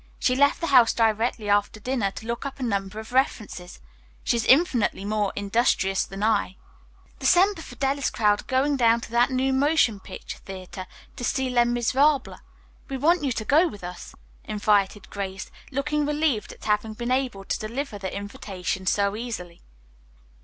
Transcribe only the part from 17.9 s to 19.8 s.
the invitation so easily.